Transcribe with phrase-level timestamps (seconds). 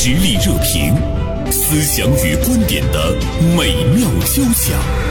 [0.00, 0.94] 实力热评，
[1.50, 3.16] 思想与观点的
[3.56, 5.07] 美妙交响。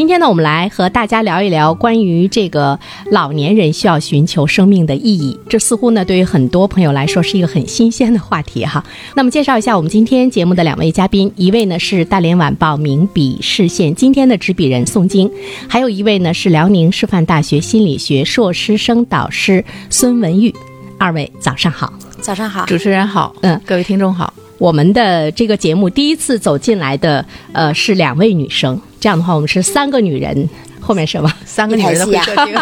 [0.00, 5.38] 今天呢，我们来和大家聊一聊关于这个老年人需要寻求生命的意义。
[5.46, 8.82] 这似乎呢，对于很多朋友来说是一个很新鲜的话题哈。
[9.14, 15.30] 那么，介绍一下我们今天节目的两位嘉宾，一位呢是大连晚报名笔视线今天的执笔人宋晶，
[15.68, 20.54] 还有一位呢是辽宁师范大学心理学硕士生导师孙文玉。
[20.96, 21.92] 二位早上好，
[22.22, 24.32] 早上好，主持人好，嗯，各位听众好。
[24.56, 28.80] 我们的这个节目第一次走进来的，呃，是两位女生。
[29.00, 30.48] 这样的话，我们是三个女人。
[30.82, 31.30] 后面什么？
[31.44, 32.54] 三个女人的会客厅，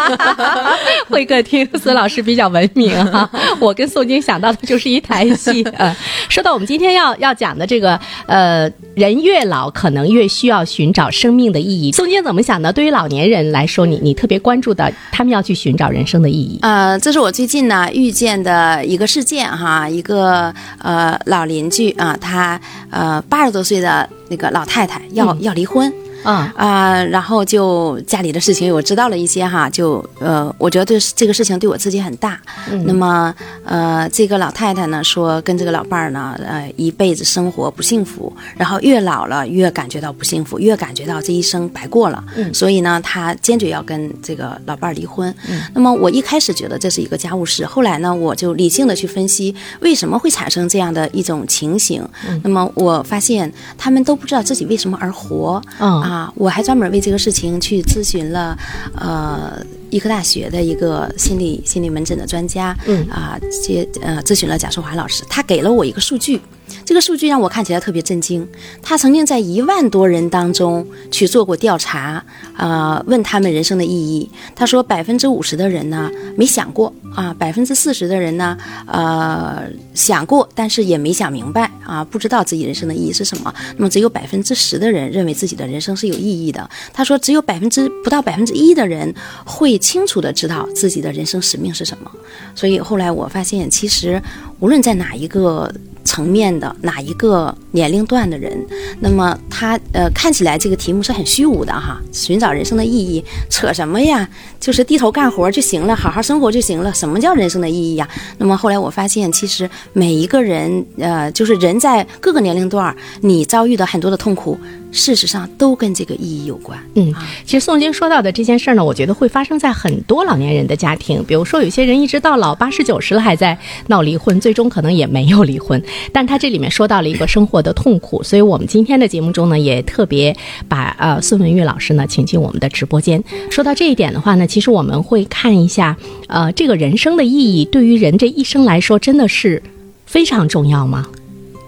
[1.08, 1.66] 会客厅。
[1.80, 5.62] 孙老师比较文明哈， 我跟宋晶想到的就是一台戏。
[5.76, 5.96] 呃，
[6.28, 11.92] 说到我们今天要要讲的这个，呃，人越老可能越需要寻找生命的意义。
[11.92, 12.72] 宋晶怎么想呢？
[12.72, 16.58] 对于老年人来说，你你特别关注的，他们要去寻找人生的意义。
[16.62, 22.60] 呃，这是我最近呢遇见的一个事件哈，一个呃老邻居啊，他
[22.90, 25.90] 呃八十多岁的那个老太太要要离婚。
[26.24, 32.40] 啊啊，然后就家里的事情我知道了一些哈，就呃，我觉得这这个事情对我刺激很大。
[32.84, 42.22] 那么呃，这个老太太呢说跟这个老伴儿呢，呃，一辈子生活不幸福，然后越老了越感觉到不幸福，越感觉到这一生白过了。
[42.36, 45.32] 嗯所以呢，她坚决要跟这个老伴儿离婚。
[45.48, 52.02] 嗯那么我一开始觉得这是一个家务事，后来呢，我就理性的去分析为什么会产生这样的一种情形。
[52.26, 55.62] 嗯那么我发现他们都不知道自己为什么而活。
[55.78, 58.56] 嗯啊，我还专门为这个事情去咨询了，
[58.94, 63.06] 呃，医科大学的一个心理心理门诊的专家，嗯。
[63.08, 66.40] 啊，接呃咨询了贾淑华老师，他给了我一个数据，
[66.84, 68.46] 这个数据让我看起来特别震惊。
[68.82, 72.24] 他曾经在一万多人当中去做过调查，
[72.56, 74.30] 啊，问他们人生的意义。
[74.54, 79.62] 他说百分之五十的人呢没想过啊，百分之四十的人呢，呃，
[79.94, 83.54] 想过，但是也没想明白啊，不知道自己人生的意义是什么。
[83.76, 86.68] 那么只有百分之十的人认为自己的人生是有意义的。
[86.92, 92.10] 他说，只有百分之不到百分之一的人会清楚的知道自己的人生使命是什么。
[92.54, 94.20] 所以后来我发现，其实
[94.60, 95.72] 无论在哪一个
[96.08, 98.58] 层面的哪一个年龄段的人，
[98.98, 104.26] 那么他呃看起来这个题目是很虚无的哈，寻找人生的意义，扯什么呀？
[104.58, 106.94] 就是低头干活就行了，好好生活就行了。
[106.94, 108.08] 什么叫人生的意义呀？
[108.38, 114.58] 那么后来我发现，其实每一个人呃，就是人在各个年龄段，你遭遇的很多的痛苦，
[114.90, 116.78] 事实上都跟这个意义有关。
[116.94, 121.22] 嗯，其实宋晶说到的这件事儿呢，我觉得会发生在很多老年人的家庭。
[121.24, 123.56] 比如说，有些人一直到老八十九十了还在
[123.88, 125.82] 闹离婚，最终可能也没有离婚。
[126.12, 130.34] 但他这里面说到了一个生活的痛苦，所以我们今天的节目中呢，也特别
[130.68, 133.22] 把呃孙文玉老师呢请进我们的直播间。
[133.50, 135.96] 说到这一点的话呢，其实我们会看一下，
[136.28, 139.62] 呃，这个人生的意义对于人这一生来说，真的是
[140.06, 141.06] 非常重要吗？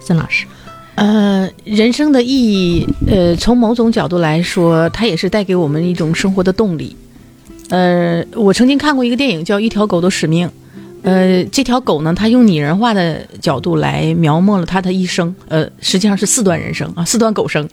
[0.00, 0.46] 孙老师，
[1.00, 6.94] 呃，人生的意义，呃，从某种角度来说，它也是带给我们一种生活的动力。
[7.70, 10.46] 呃，我曾经看过一个电影叫《一条狗的使命》，
[11.02, 17.66] 呃，这条狗呢，它用拟人化的角度来描摹了它的一生，呃，实际上是四段人生啊，四段狗生。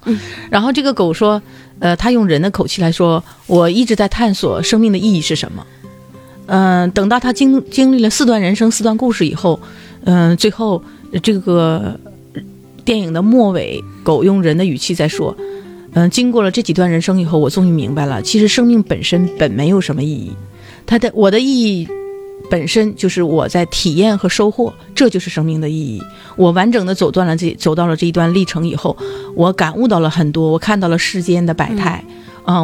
[0.50, 1.42] 然后这个狗说，
[1.80, 5.68] 呃，它用人的口气来说，我一直在探索生命的意义是什么。
[6.46, 9.60] 嗯、等到它经经历了四段人生、四段故事以后，
[10.06, 12.00] 嗯、最后呃这个
[12.88, 15.36] 电影的末尾，狗用人的语气在说
[15.92, 20.32] ：“嗯、经过了这几段人生以后，我终于明白了，其实生命本身本没有什么意义，
[20.86, 21.86] 它的我的意义
[22.50, 26.02] 本身就是我在体验和收获，这就是生命的意义。
[26.38, 28.96] 我完整的走断了这走到了这一段历程以后，
[29.36, 32.02] 我感悟到了很多，我看到了世间的百态。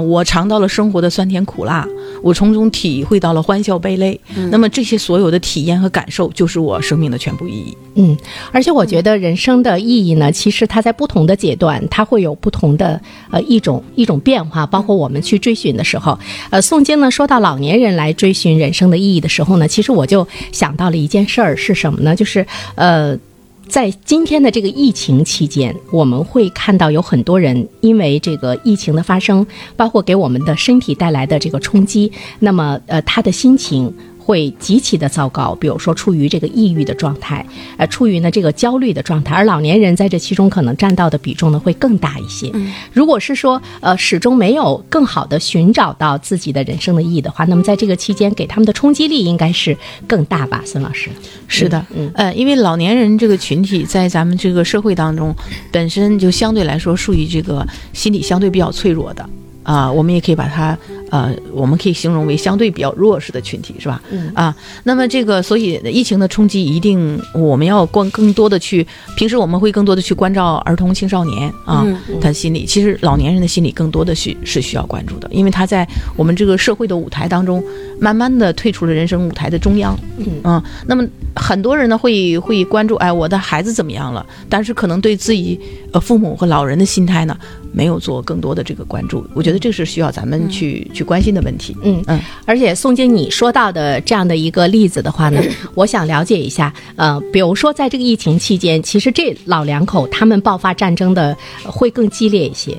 [0.10, 1.86] 我尝到了生活的酸甜苦辣，
[2.22, 4.20] 我从中体会到了欢笑悲泪。
[4.50, 7.78] 那么这些所有的体验和感受，就是我生命的全部意义。
[7.96, 8.18] 嗯，
[8.52, 13.00] 而且我觉得人生的意义呢，其实它在不同的阶段，它会有不同的
[13.30, 14.66] 呃一种一种变化。
[14.66, 16.18] 包括我们去追寻的时候，
[16.50, 22.16] 呃，宋晶呢说到老年人来追寻人生的意义的时候呢，其实我就想到了一件事儿是什么呢？
[22.16, 23.18] 就是呃。
[23.74, 29.44] 在今天的这个疫情期间，我们会看到有很多人因为这个疫情的发生，
[29.75, 33.92] 包括给我们的身体带来的这个冲击，那么呃，他的心情。
[34.24, 37.46] 会极其的糟糕，比如说处于这个抑郁的状态，
[37.78, 42.52] 呃，处于呢这个焦虑的状态，而老年人在这其中可能占到的比重呢会更大一些。
[42.94, 49.78] 如果是说呃始终没有更好的寻找到自己的人生的意义的话，那么在这个期间给他们的冲击力应该是
[50.08, 51.10] 更大吧，孙老师。
[51.48, 55.36] 是的，嗯呃，因为老年人这个群体在咱们这个社会当中，
[55.72, 59.28] 本身就相对来说属于这个心理相对比较脆弱的
[59.64, 60.78] 啊、我们也可以把它
[61.13, 64.01] 呃，我们可以形容为相对比较弱势的群体，是吧？
[64.10, 68.83] 嗯啊，那么这个，所以疫情的冲击一定我们要关更多的去，
[69.15, 71.86] 平时我们会更多的去关照儿童青少年啊，
[72.19, 77.63] 他心理，其实老年人的心理更多的需是需要关注的，因为他在我们这个社会的舞台当中，
[78.00, 84.25] 慢慢的退出了人生舞台的中央，嗯啊，那么很多人呢会会关注，哎，我的孩子怎么样了？
[84.50, 85.59] 但是可能对自己
[85.92, 87.38] 呃父母和老人的心态呢？
[87.75, 91.76] 没有做更多的这个关注，我觉得这是需要咱们去去关心的问题。
[91.84, 92.04] 嗯。
[92.08, 95.42] 嗯，而且宋经你说到的这样的一个例子的话呢，
[95.76, 101.36] 我想了解一下，呃，比如说在这个疫情期间，其实这老两口他们爆发战争的
[101.66, 102.78] 会更激烈一些，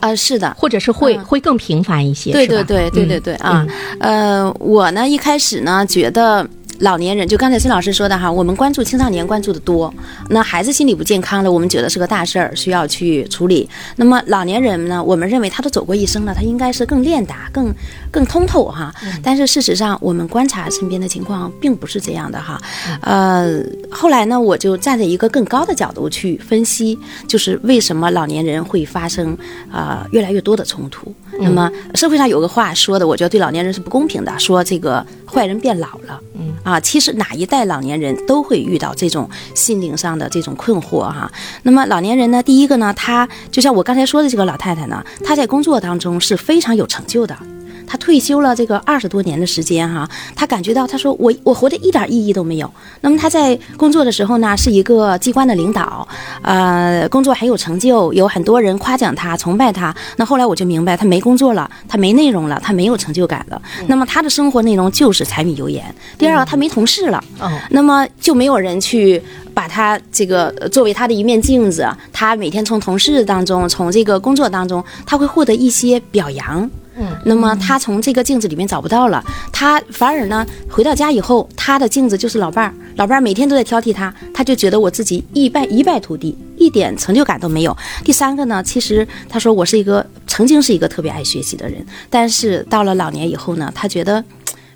[0.00, 3.66] 啊，是的，或者是会会更频繁一些，对对对对对对啊，
[4.00, 6.48] 呃，我呢一开始呢觉得。
[6.80, 9.92] 老年人就刚才孙老师说的哈，我们关注青少年关注的多，
[10.30, 13.68] 那孩子心理不健康了，我们觉得是个大事儿，需要去处理。
[13.96, 17.74] 那么老年人呢，我们认为他都走过一生了，他应该是更练达、更
[18.10, 18.94] 更通透哈。
[19.22, 22.60] 但是事实上，我们观察身边的情况并不是这样的哈。
[23.02, 29.36] 呃，后来呢，我就站在一个更高的角度去分析，就是为什么老年人会发生
[29.70, 31.14] 啊越来越多的冲突。
[31.40, 36.20] 那么社会上有个话说的，我觉得对老年人是不公平的，说这个坏人变老了。
[36.34, 41.30] 嗯啊，其实哪一代老年人都会遇到这种心灵上的这种困惑哈。
[41.62, 47.36] 那么老年人呢，第一个呢，他就像我刚才说的这个老太太呢，她在工作当中是非常有成就的。
[47.88, 52.70] 他退休了这个二十多年的时间哈，他感觉到他说我我活得一点意义都没有。
[53.00, 56.06] 那么他在工作的时候呢，是一个机关的领导，
[56.42, 59.94] 呃，工作很有成就，有很多人夸奖他、崇拜他。
[60.16, 63.60] 那后来我就明白，他没工作了，他没内容了，他没有成就感了。
[63.86, 65.82] 那么他的生活内容就是柴米油盐。
[66.18, 67.24] 第二个，他没同事了，
[67.70, 69.22] 那么就没有人去
[69.54, 71.88] 把他这个作为他的一面镜子。
[72.12, 76.68] 他每天从同事当中，从这个工作当中，他会获得一些表扬。
[77.24, 87.76] 那么他从这个镜子里面找不到了，他反而呢回到家以后，他的镜子就是老伴儿，老伴儿每天都在挑剔他，他就觉得我自己一败一败涂地，一点成就感都没有。
[88.04, 94.24] 第三个呢，其实他说我是一个曾经是一个特别爱学习的人，但是到了老年以后呢，他觉得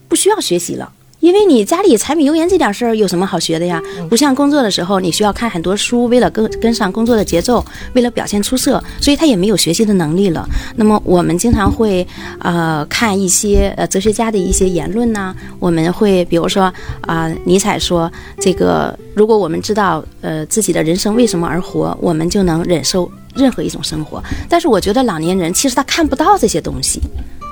[0.08, 0.92] 不需要学习了。
[1.22, 3.80] 因为你家里柴米油盐这点事儿有什么好学的呀？
[4.10, 7.64] 不像工作的时候，你需要看很多书，为了跟跟上工作的节奏，
[7.94, 10.44] 为了表现出色，所以他也没有学习的能力了。
[10.74, 12.04] 那么我们经常会
[12.40, 16.64] 呃看一些呃哲学家的一些言论呢，我们会比如说
[17.02, 18.10] 啊，尼采说
[18.40, 24.20] 这个，如果我们知道呃自己的人生为什么而活，我们就能忍受任何一种生活。
[24.48, 27.00] 但是我觉得老年人其实他看不到这些东西。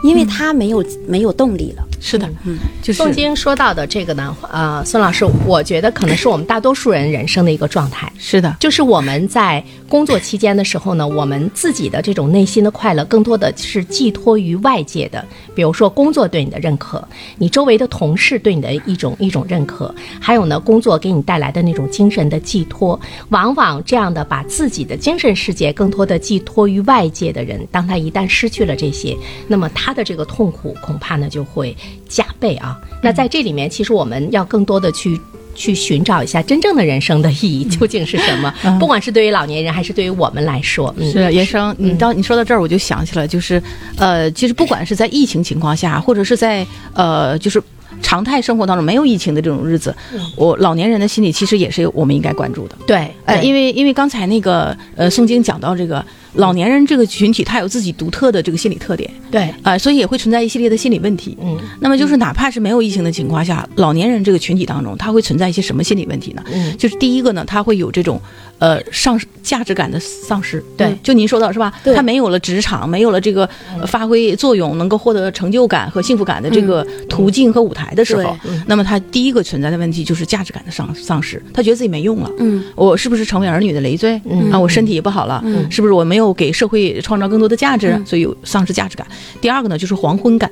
[0.03, 15.23] 因为他没有没有动力了，是的，嗯，就是宋晶说到的这个呢，呃，孙老师，我觉得可能是我们大多数人人生的一个状态，是的，就是我们在工作期间的时候呢，我们自己的这种内心的快乐，更多的是寄托于外界的，
[15.55, 17.07] 比如说工作对你的认可，
[17.37, 22.99] 你周围的同事对你的一种一种认可，还有呢，工作给你带来的那种精神的寄托，
[23.29, 29.15] 往往这样的把自己的精神世界更多的寄托于外界的人，当他一旦失去了这些，
[29.47, 29.91] 那么他。
[29.91, 31.77] 他的这个痛苦恐怕呢就会
[32.09, 32.79] 加倍啊！
[33.03, 35.21] 那在这里面，其实我们要更多的去
[35.55, 38.53] 去寻找一下真正的人生的意义究竟是什么？
[38.79, 41.75] 不管是对于老年人还是对于我们来说，是袁生。
[41.79, 43.63] 你到你说到这儿，我就想起了，就是
[43.97, 47.63] 呃，其实不管是在疫情情况下，或者是在呃，就是
[48.03, 49.95] 常态生活当中没有疫情的这种日子，
[50.37, 52.77] 我老年人的心理其实也是我们应该关注的。
[52.87, 56.05] 对，呃，因为因为刚才那个呃宋晶讲到这个。
[56.35, 61.37] 老年人这个群体，他有自己独特的这个心理特点，对，啊，所以也会存在一系列的心理问题。
[61.43, 66.43] 嗯，那么就是哪怕是没有疫情的情况下，老年人这个群体当中，他会存在一些什么心理问题呢？
[66.53, 68.21] 嗯，就是第一个呢，他会有这种。
[68.61, 71.73] 呃，丧价值感的丧失，对，就您说到是吧？
[71.97, 73.49] 他没有了职场，没有了这个
[73.87, 82.31] 发挥作用、能够获得成就感和幸福感的这个途径和舞台的时候，那么他第一个存在的问题就是价值感的丧丧失，他觉得自己没用了。
[82.37, 84.21] 嗯，我是不是成为儿女的累赘？
[84.29, 84.53] 嗯。
[84.53, 89.07] 啊，我身体也不好了，嗯，是不是我没有给社会创造更多的价值，所以有丧失价值感？
[89.41, 90.51] 第二个呢，就是黄昏感。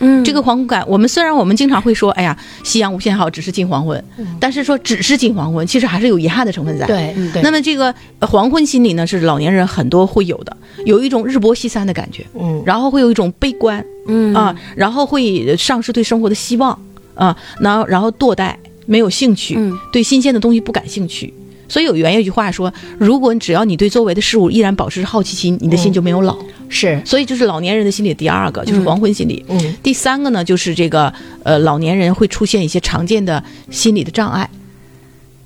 [0.00, 4.04] 嗯，这个黄昏感，我们虽然我们经常会说，哎呀，夕阳无限好，只是近黄昏，
[4.38, 6.86] 但是说只是近黄昏，其实还是有遗憾的成分在。
[6.86, 7.12] 对，
[7.42, 14.32] 那么这个黄昏心理呢，是老年人很多会有的，有一种日薄西山的感觉，嗯，然后会有一种悲观，嗯。
[14.34, 16.78] 啊，然后会丧失对生活的希望，
[17.16, 18.54] 啊，然后然后堕怠，
[18.86, 19.58] 没有兴趣，
[19.92, 21.34] 对新鲜的东西不感兴趣。
[21.68, 26.36] 所以有原有一句话说，如果你只要你对周围的事物依然保持好奇心，你的心就没有老。
[26.68, 28.12] 是，所以就是老年人的心理。
[28.12, 29.44] 第二个就是黄昏心理。
[29.48, 29.74] 嗯。
[29.82, 34.48] 第三个呢，就是这个呃，老年人会出现一些常见的心理的障碍。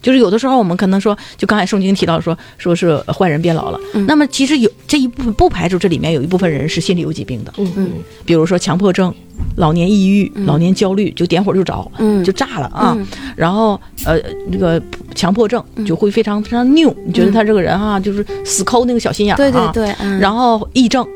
[0.00, 7.91] 就是有的时候我们可能说，就刚才宋晶提到说，说是坏人变老了，嗯那么其实有这一部分不排除这里面有一部分人是心理有疾病的，嗯嗯，
[8.25, 9.14] 比如说强迫症、
[9.57, 12.23] 老年抑郁、老年焦虑，就点火就着，嗯。
[12.25, 12.95] 就炸了啊。
[12.97, 13.07] 嗯。
[13.37, 14.19] 然后呃，
[14.51, 14.81] 那个
[15.15, 21.07] 强迫症就会非常非常拗，你觉得他这个人哈、就是死抠那个小心眼儿、啊，对对对，嗯，然后癔症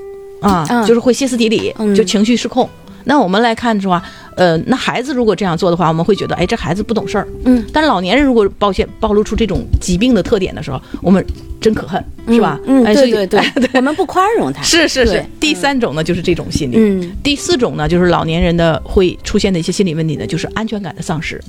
[0.41, 0.85] 啊，嗯。
[0.87, 1.95] 就是会歇斯底里，嗯。
[1.95, 2.69] 就情绪失控。
[3.05, 4.03] 那我们来看的话，
[4.37, 7.27] 呃，那孩子如果这样做的话，我们会觉得，哎，这孩子不懂事儿。
[7.45, 11.25] 嗯，但是老年人如果暴现暴露出这种疾病的特点的时候，我们
[11.61, 12.61] 真可恨，是吧？
[12.67, 13.41] 嗯，对对 对，
[13.75, 15.25] 我们不宽容他，是是是。
[15.41, 16.77] 第三种呢，就是这种心理。
[16.79, 21.43] 嗯第四种呢，就是老年人的会出现的一些心理问题呢，就是安全感的丧失。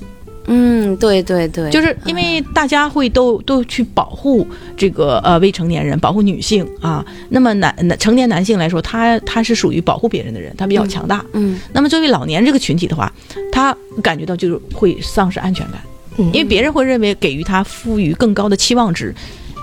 [0.48, 7.04] 嗯，对对对，就是因为大家会都都去保护这个呃未成年人，保护女性啊。
[7.28, 11.24] 那么男男成年男性来说，他他是属于保护别人的人，他比较强大。
[11.34, 13.12] 嗯那么作为老年这个群体的话，
[13.52, 15.80] 他感觉到就是会丧失安全感，
[16.16, 19.14] 嗯因为别人会认为给予他赋予更高的期望值。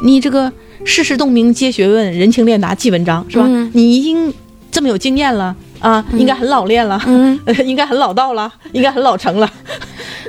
[0.04, 0.52] 你这个
[0.84, 3.46] 世事洞明皆学问，人情练达即文章，是吧？
[3.48, 4.32] 嗯你已经
[4.72, 9.50] 这么有经验了啊，应该很老练了，嗯 应该很老道了，应该很老成了。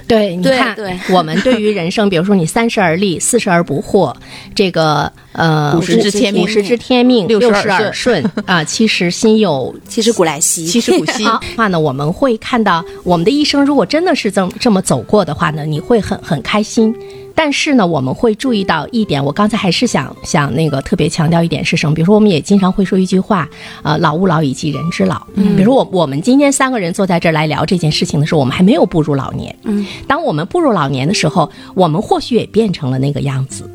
[0.06, 1.14] 对，你看，对对。
[1.14, 4.14] 我们对于人生，比如说你三十而立，四十而不惑，
[4.54, 16.94] 这个呃五十知天命五十知天命，六六十耳顺 啊，七十心有 七十古来稀，七十古稀， 的话呢，我们会看到我们的一生，如果真的是这么这么走过的话呢，你会很很开心。
[17.38, 21.94] 但是呢，我们会注意到一点，我刚才还是想想那个特别强调一点是什么？
[21.94, 23.46] 比如说，我们也经常会说一句话，
[23.82, 25.20] 呃，老吾老以及人之老。
[25.34, 29.54] 嗯，比如说我我们今天三个人坐在这儿来聊这件事情的时候，我们还没有步入老年。
[29.64, 33.70] 嗯，当我们步入老年的时候，我们或许也变成了那个样子。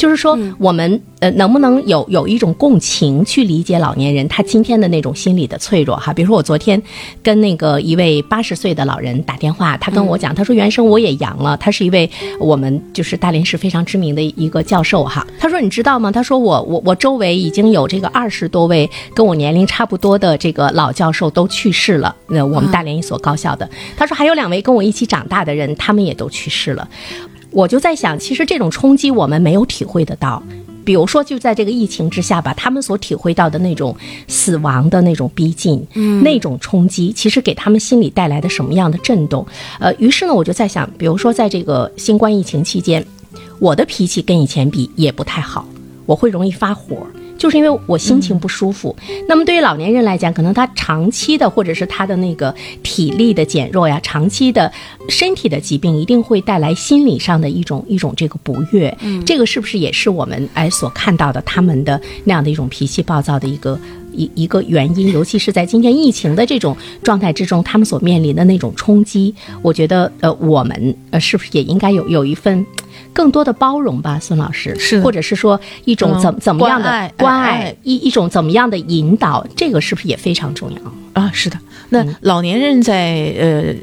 [0.00, 6.10] 就是说，我们呃能不能有有一种共情去理解老年人他今天的那种心理的脆弱哈？
[6.10, 6.82] 比如说我昨天
[7.22, 15.26] 跟那个一位八十岁的老人打电话，他跟我讲，他说原生我也阳了，他是一位我们就是大连市非常知名的一个教授哈。
[15.38, 16.10] 他说你知道吗？
[16.10, 23.68] 他说我我我周围已经有这个二十多位跟我年龄差不多的这个老教授都去世了，那我们大连一所高校的。
[23.98, 26.88] 他说还有两位跟我一起长大的人，他们也都去世了。
[27.50, 30.42] 我就在想，其实这种冲击我们没有体会得到。
[30.82, 33.94] 比如说，就在这个疫情之下吧，他们所体会到的那种
[34.26, 39.46] 死亡的那种逼近，嗯，那种冲击，其实给他们心里带来的什么样的震动？
[39.78, 43.04] 呃，于是呢，我就在想，比如说在这个新冠疫情期间，
[43.58, 45.68] 我的脾气跟以前比也不太好，
[46.06, 46.96] 我会容易发火。
[47.40, 48.94] 就是因为我心情不舒服。
[49.26, 54.70] 那么对于老年人来讲，可能他长期的或者是他的那个体力的减弱呀，长期的
[55.08, 58.94] 身体的疾病，一定会带来心理上的一种一种这个不悦。
[59.00, 63.80] 嗯，这个是不是也是我们哎所看到的他们的那样的一种脾气暴躁的一个
[64.12, 65.12] 一一个原因？
[65.12, 72.64] 尤其是在今天疫情的这种状态之中，他们所面临的那种冲击，我觉得呃，我们呃是不是也应该有有一份。
[73.12, 81.20] 更多的包容吧，孙老师，是或者是说一种怎、嗯怎么样的关爱关哎爱，一一种怎么样的引导，这个是不是也非常重要？
[81.20, 81.58] 啊，是的。
[81.88, 83.74] 那老年人在呃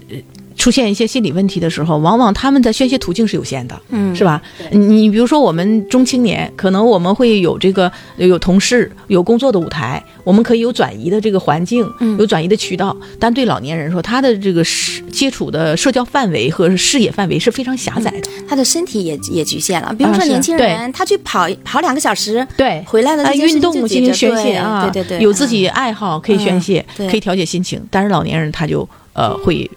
[0.57, 4.41] 出现一些心理问题的时候，往往他们的宣泄途径是有限的，嗯是吧？
[4.71, 11.87] 你比如说我们中青年，可能我们会有这个有同事，有工作的舞台，我们可以有转移的这个环境，
[12.17, 12.95] 有转移的渠道。
[13.19, 18.29] 但对老年人说，他的这个视接触的社交范围和视野范围是非常狭窄的。
[18.49, 19.93] 他的身体也也局限了。
[19.93, 27.79] 比如说年轻人，他去跑跑两个小时，对回来了运动进行宣泄啊，对对对，有自己爱好可以宣泄，可以调节心情。
[27.91, 29.69] 但是老年人他就呃会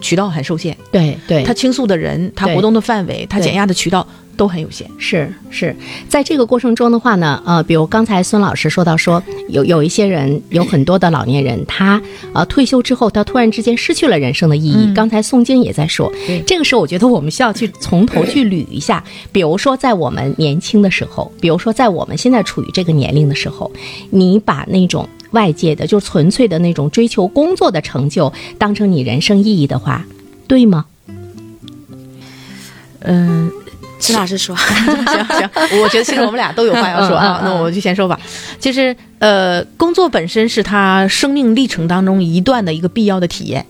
[0.00, 4.88] 渠道很受限，对对，他倾诉的人，他活动的范围，他减压的渠道都很有限。
[4.98, 5.74] 是是，
[6.08, 12.00] 在这个过程中的话呢，呃，比如刚才孙老师说到说，有有一些人，有很多的老年人，他
[12.32, 14.92] 呃退休之后，他突然之间失去了人生的意义。
[14.94, 16.10] 刚才宋晶也在说，
[16.46, 23.70] 这个时候我觉得我们需要去从头去捋一下， 比如说在我们年轻的时候，比如说在我们现在处于这个年龄的时候，
[24.10, 25.08] 你把那种。
[25.32, 30.04] 外界的，就纯粹的那种追求工作的成就，当成你人生意义的话，
[30.46, 30.86] 对吗？
[33.00, 33.50] 嗯，
[33.98, 35.50] 石老师说， 行行，
[35.82, 38.18] 我觉得其实我们俩都有话要说啊，那我就先说吧。
[38.58, 43.64] 就是呃，工作本身是他生命历程当中一段的一个必要的体验。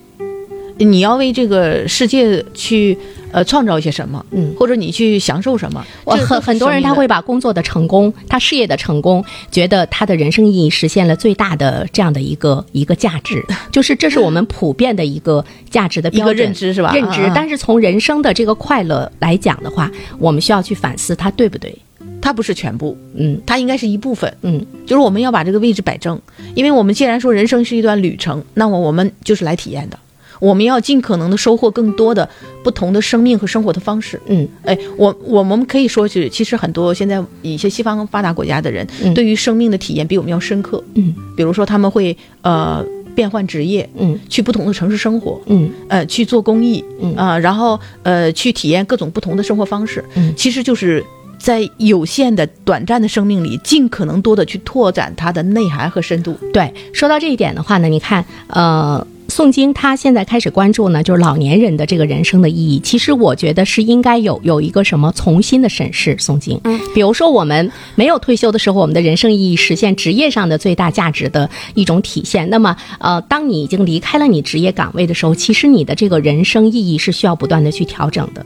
[0.84, 2.96] 你要为这个世界去
[3.32, 5.84] 呃创造一些什么，嗯或者你去享受什么？
[6.04, 16.92] 我这都是很很多人他会把工作的成功，他事业的成功，觉得他的人生意义实现了最大的这样的一个一个价值， 就是这是我们普遍的一个价值的一个标准认知是吧？
[16.94, 17.30] 认知。
[17.34, 21.76] 但是从人生的这个快乐来讲的话，我们需要去反思它对不对？
[22.22, 24.30] 它不是全部，嗯它应该是一部分。
[24.42, 26.20] 嗯，就是我们要把这个位置摆正，
[26.54, 29.98] 因为我们既然说人生是一段旅程，那么我们就是来体验的。
[30.40, 32.28] 我们要尽可能的收获更多的
[32.64, 34.20] 不同的生命和生活的方式。
[34.26, 39.14] 嗯，哎，我我们可以说是，其实很多现在一些西方发达国家的人，嗯。
[39.14, 40.82] 对于生命的体验比我们要深刻。
[40.94, 44.18] 嗯，比如说他们会呃变换职业，嗯。
[44.28, 45.70] 去不同的城市生活，嗯。
[45.88, 47.14] 呃，去做公益，嗯。
[47.14, 50.34] 啊、然后呃，去体验各种不同的生活方式，嗯。
[50.34, 51.04] 其实就是
[51.38, 56.36] 在有限的、短暂的生命里，尽可能多的去拓展它的内涵和深度。
[56.52, 62.80] 对，说到这一点的话呢，你看，呃，诵经他现在开始关注呢，就是老年人的这个人生的意义。
[62.80, 66.60] 其实我觉得是应该有有一个什么重新的审视宋晶。
[66.64, 72.50] 嗯，比如说我们没有退休的时候，我们的人生意义实现职业上的最大价值的一种体现。
[72.50, 78.44] 那么，呃，当你已经离开了你职业岗位的时候，其实你的这个人生意义是需要不断的去调整的，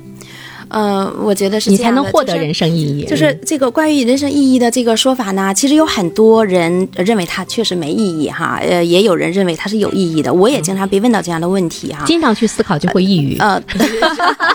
[0.74, 3.04] 呃，我觉得是你才能获得人生意义。
[3.04, 10.34] 就是这个关于人生意义的这个说法呢，其实有很多人认为它确实没意义哈，呃，也有人认为它是有意义的。
[10.34, 12.04] 我也经常被问到这样的问题哈。
[12.06, 13.38] 经常去思考就会抑郁。
[13.38, 13.60] 呃，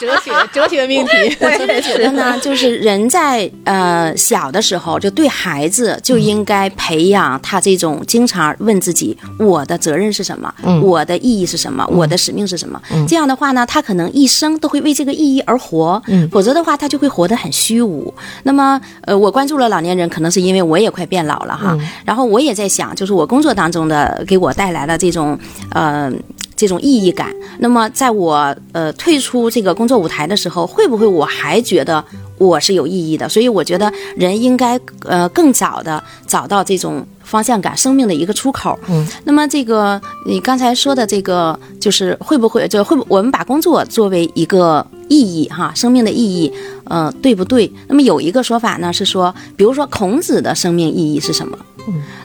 [0.02, 12.82] 哲学哲学命题，我真的觉得呢，就是人在呃小的时候，就对孩子就应该培养他这种经常问自己我的责任是什么，嗯我的意义是什么，我的使命是什么。
[13.08, 18.14] 这样的话呢，他可能一生都会为这个意义而活，嗯否则的话他就会活得很虚无。
[18.44, 25.38] 那么呃，我关注了老年人，可能是因为我也快变老了哈，然后我也在想，就是我工作当中的给我带来了这种
[25.72, 26.12] 呃。
[26.60, 27.34] 这种意义感。
[27.60, 32.04] 那么，在我呃退出这个工作舞台的时候，会不会我还觉得
[32.38, 33.30] 我是有意义的？
[33.30, 38.78] 所以我觉得人应该呃更早的找到这种方向感，生命的一个出口。
[38.90, 46.54] 嗯，那么这个你刚才说的这个，就是会不会就会不我们把工作作为一个意义哈，生命的意义，
[46.86, 47.70] 呃，对不对？
[47.88, 51.58] 那么有一个说法呢是说，比如说孔子的生命意义是什么？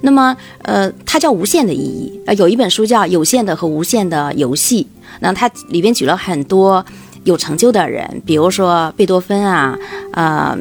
[0.02, 2.20] 那么，呃，它叫无限的意义。
[2.26, 4.82] 呃，有一本书叫《有限的和无限的游戏》，
[5.20, 6.84] 那它里边举了很多
[7.24, 9.78] 有成就的人，比如说贝多芬啊，
[10.12, 10.54] 呃，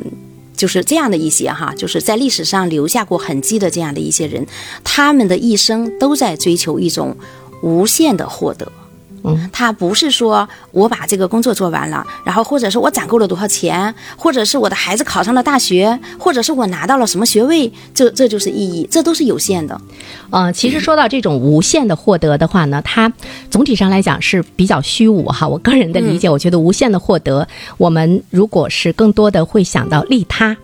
[0.56, 4.48] 就是这样的一些哈，就是在历史上留下过痕迹的这样的一些人，
[4.86, 7.18] 他们的一生都在追求一种
[7.62, 8.72] 无限的获得。
[9.24, 19.80] 嗯，他不是说我把这个工作做完了，然后或者是我攒够了多少钱，或者是我的孩子考上了大学，或者是我拿到了什么学位，这这就是意义，这都是有限的。
[20.30, 23.12] 呃，其实说到这种无限的获得的话呢，它
[23.50, 25.48] 总体上来讲是比较虚无哈。
[25.48, 30.56] 我个人的理解，我觉得无限的获得，我们如果是更多的会想到利他。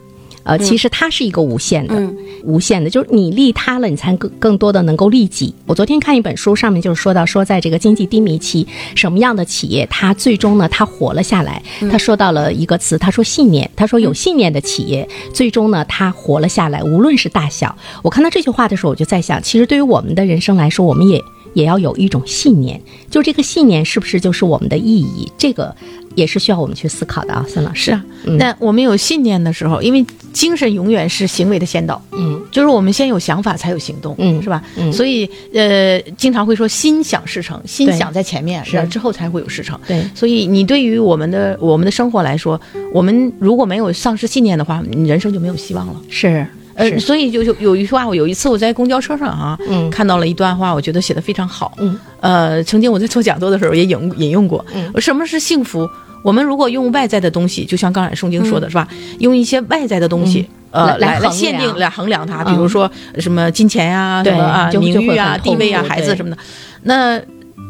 [0.49, 5.53] 呃，其实它是一个无限的，嗯无限的，就是你利他了，你才更更多的能够利己。
[5.67, 11.61] 我昨天看一本书，上面就是说到说，在这个经济低迷期，什么样的企业它最终呢，它活了下来。
[11.91, 17.77] 他说到了一个词，他说信念，他说有信念的企业，最终呢，它活了下来，无论是大小。
[18.01, 21.21] 我看到这句话的时候，我就在想，其实对于我们的人生来说，我们也
[21.53, 22.81] 也要有一种信念，
[23.11, 25.31] 就这个信念是不是就是我们的意义？
[25.37, 25.75] 这个
[26.19, 27.85] 也是需要我们去思考的啊，孙老师。
[27.85, 28.03] 是啊，
[28.37, 34.61] 那我们有信念的时候，因为精神永远是行为的先导，嗯，就是我们先有想法才有行动，嗯是吧？
[34.77, 39.79] 嗯所以呃，经常会说心想事成，心想在前面，是然后之后才会有事成。
[39.87, 42.59] 对，所以你对于我们的我们的生活来说，
[42.93, 45.95] 我们如果没有丧失信念的话，你人生就没有希望了。
[46.09, 51.73] 是，呃，所以就有有一句话，我有一次我在公交车上啊，嗯看到了一段话，我觉得写的非常好。
[51.79, 54.63] 嗯，呃，曾经我在做讲座的时候也引引用过。
[54.73, 55.89] 嗯，什么是幸福？
[56.23, 58.87] 我们如果用外在的东西，就像刚才宋经说的是吧？
[59.19, 60.47] 用一些外在的东西。
[60.71, 66.37] 呃，来来限定来衡量它，比嗯如说什么金钱呀、对什么啊、名誉啊、地位啊、孩子什么的，
[66.83, 67.19] 那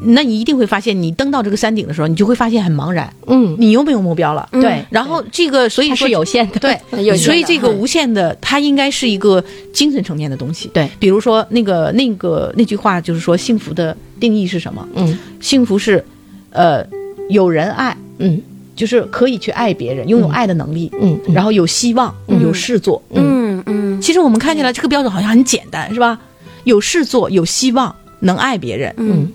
[0.03, 4.45] 那你一定会发现，你登到这个山顶的时候，你就会发现很茫然，嗯，你又没有目标了。
[4.51, 10.69] 对，然后这个，所以说是有限的，对， 有限所以这个无限的，它应该是一个精神层面的东西。
[10.73, 14.85] 对，比如说那个那个那句话，就是说幸福的定义是什么？
[14.95, 15.17] 嗯。
[15.39, 16.03] 幸福是，
[16.51, 16.85] 呃，
[17.29, 18.41] 有人爱，嗯
[18.75, 23.01] 就是可以去爱别人，拥有爱的能力，嗯，然后有希望，有事做。
[23.13, 26.19] 嗯嗯其实我们看起来这个标准好像很简单，是吧？
[26.63, 29.31] 有事做，有希望，能爱别人，嗯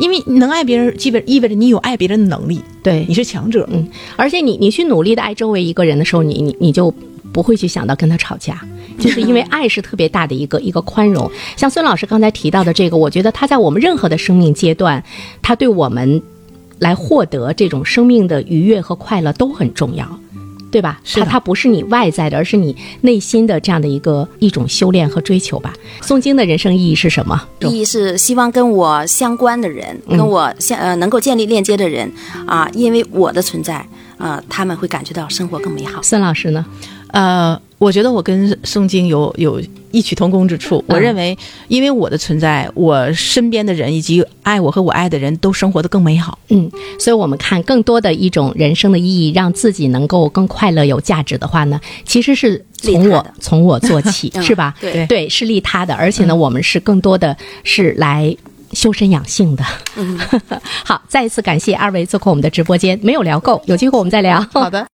[0.00, 3.68] 因为能爱别人，基本意味着你有爱别人的能力，对你，是强者。
[3.72, 6.94] 嗯，而且你你去努力的爱周围一个人的时候，你你你就
[7.32, 8.60] 不会去想到跟他吵架，
[9.00, 11.28] 就是因为爱是特别大的一个一个宽容。
[11.56, 15.02] 像孙老师刚才提到的这个，我觉得他在我们任何的生命阶段，
[15.42, 16.22] 他对我们
[16.78, 20.06] 来获得这种生命的愉悦和快乐都很重要。
[20.70, 21.00] 对吧？
[21.02, 25.72] 是它它不是你外在的，而是你内心的这样的一个一种修炼和追求吧。
[26.02, 27.42] 诵经的人生意义是什么？
[27.60, 32.12] 意义是希望跟我相关的人，跟我相呃能够建立链接的人
[32.46, 33.82] 啊，因为我的存在
[34.18, 36.02] 啊，他们会感觉到生活更美好。
[36.02, 36.66] 孙老师呢？
[37.12, 39.58] 呃，我觉得我跟诵经有有
[39.90, 40.84] 异曲同工之处。
[40.86, 41.36] 我认为，
[41.68, 46.38] 因为我的存在，我身边的人以及爱我和我爱的人都生活的更美好。
[46.48, 54.74] 嗯，所以我们看更多的一种人生的意义，让自己能够更快乐、有价值的话呢，其实是从我从我做起， 嗯是吧？
[54.80, 58.36] 对对，是利他的，而且呢，我们是更多的是来。
[58.72, 59.64] 修身养性的，
[59.96, 60.20] 嗯，
[60.84, 64.46] 好，再一次感谢二位做客我们的直播间，没有聊够，有机会我们再聊。
[64.52, 64.88] 好的。